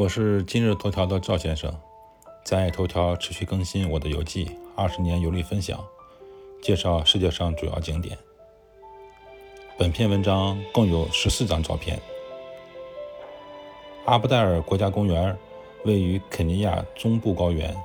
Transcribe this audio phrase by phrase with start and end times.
[0.00, 1.70] 我是今日头条的赵先生，
[2.42, 5.78] 在头条持续更新我的游记，二十年游历分享，
[6.62, 8.16] 介绍世界上主要景点。
[9.76, 12.00] 本篇文章共有十四张照片。
[14.06, 15.36] 阿布代尔国家公园
[15.84, 17.76] 位于肯尼亚中部高原，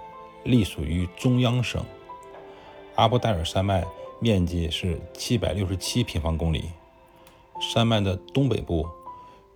[0.45, 1.83] 隶属于中央省。
[2.95, 3.85] 阿布代尔山脉
[4.21, 6.69] 面积是七百六十七平方公里，
[7.59, 8.87] 山脉的东北部。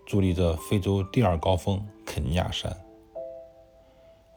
[0.06, 1.88] 伫立着非洲第二高峰
[2.20, 2.76] 尼亚山。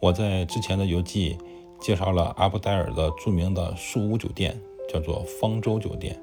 [0.00, 1.36] 我在之前的游记
[1.80, 6.18] 介绍了阿布代尔的著名的树屋酒店，叫做方舟酒店。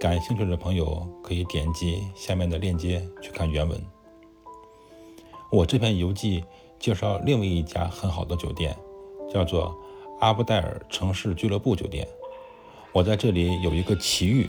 [0.00, 3.80] 感兴趣的朋友可以点击下面的链接去看原文。
[5.50, 6.44] 我这篇游记
[6.78, 8.76] 介绍另外一家很好的酒店，
[9.32, 9.76] 叫做
[10.18, 12.08] 阿布代尔城市俱乐部酒店。
[12.92, 14.48] 我在这里有一个奇遇。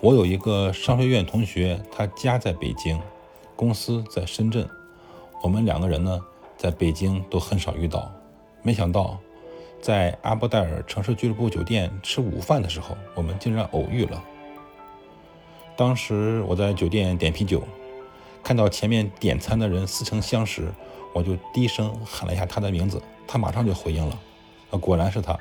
[0.00, 2.98] 我有一个商学院同学，他家在北京，
[3.56, 4.68] 公司在深圳。
[5.42, 6.20] 我们两个人呢，
[6.56, 8.10] 在北京都很少遇到。
[8.62, 9.18] 没想到，
[9.80, 14.22] 在阿布代尔城市俱乐部酒店吃午饭的时候，我们竟然偶遇了。
[15.76, 17.62] 当时我在酒店点啤酒，
[18.42, 20.72] 看到前面点餐的人似曾相识，
[21.12, 24.18] 我就低声喊了一下他的名字，他马上就回应了。
[24.80, 25.38] 果然是他。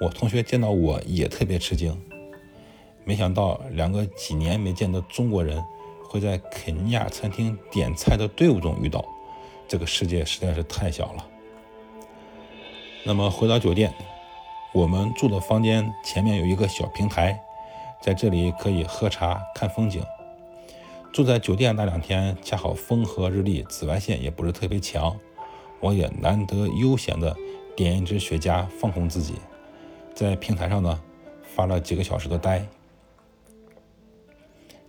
[0.00, 2.00] 我同学见到我也特别吃惊。
[3.04, 5.62] 没想到两个几年没见的中国人
[6.10, 9.04] 会在肯尼亚餐厅点菜的队伍中遇到，
[9.68, 11.24] 这个世界实在是太小了。
[13.04, 13.94] 那么回到酒店，
[14.74, 17.40] 我们住的房间前面有一个小平台，
[18.02, 20.04] 在这里可以喝茶看风景。
[21.12, 25.16] 住在酒店那两天恰好风和日丽，紫外线也不是特别强，
[25.78, 27.36] 我也难得悠闲的
[27.76, 29.34] 点一支雪茄放空自己，
[30.12, 31.00] 在平台上呢
[31.44, 32.66] 发了几个小时的呆。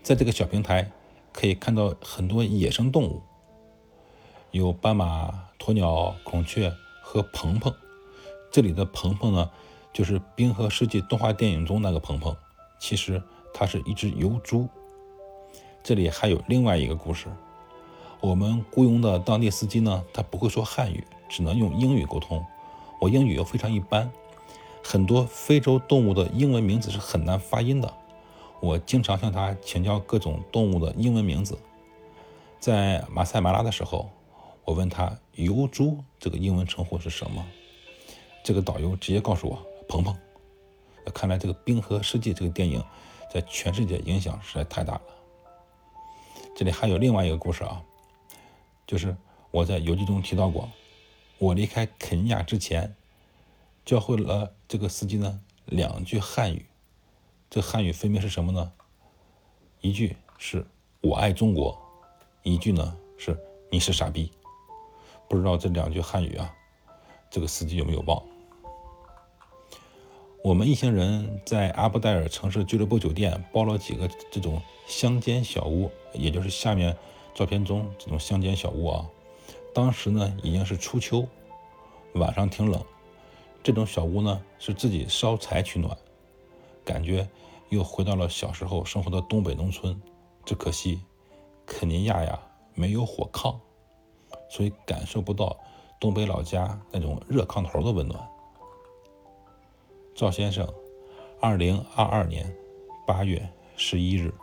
[0.01, 0.89] 在这个小平台，
[1.41, 3.19] 可以看到很多野生动物，
[4.51, 7.73] 有斑马、鸵鸟、孔雀和鹏鹏。
[8.51, 9.49] 这里的鹏鹏呢，
[9.91, 12.37] 就是《冰河世纪》动画电影中那个鹏鹏，
[12.79, 13.19] 其实
[13.55, 14.69] 它是一只疣猪。
[15.81, 17.25] 这里还有另外一个故事：
[18.19, 22.45] 我们雇佣的当地司机呢，他不会说汉语，只能用英语沟通。
[22.99, 24.11] 我英语又非常一般，
[24.83, 27.91] 很多非洲动物的英文名字是很难发音的。
[28.61, 31.57] 我经常向他请教各种动物的英文名字。
[32.59, 34.07] 在马赛马拉的时候，
[34.63, 37.43] 我问他“疣猪”这个英文称呼是什么，
[38.43, 39.57] 这个导游直接告诉我
[39.89, 40.15] “鹏鹏”。
[41.11, 42.83] 看来这个《冰河世纪》这个电影
[43.33, 45.01] 在全世界影响实在太大了。
[46.55, 47.81] 这里还有另外一个故事啊，
[48.85, 49.17] 就是
[49.49, 50.69] 我在游记中提到过，
[51.39, 52.95] 我离开肯尼亚之前，
[53.83, 56.63] 教会了这个司机呢两句汉语。
[57.51, 58.71] 这汉语分别是什么呢？
[59.81, 60.65] 一句是
[61.01, 61.77] 我爱中国，
[62.43, 63.37] 一句呢是
[63.69, 64.31] 你是傻逼。
[65.27, 66.49] 不知道这两句汉语啊，
[67.29, 68.23] 这个司机有没有忘？
[70.45, 76.97] 我们一行人在阿布代尔城市俱乐部酒店包了几个这种乡间小屋，也就是下面
[77.35, 79.05] 照片中这种乡间小屋啊。
[79.73, 81.27] 当时呢已经是初秋，
[82.13, 82.81] 晚上挺冷，
[83.61, 85.97] 这种小屋呢是自己烧柴取暖。
[86.91, 87.25] 感觉
[87.69, 89.97] 又回到了小时候生活的东北农村，
[90.43, 90.99] 只可惜
[91.65, 92.37] 肯尼亚呀
[92.73, 93.55] 没有火炕，
[94.49, 95.57] 所以感受不到
[96.01, 98.19] 东北老家那种热炕头的温暖。
[100.13, 100.67] 赵先生，
[101.39, 102.53] 二零二二年
[103.07, 104.33] 八月十一日。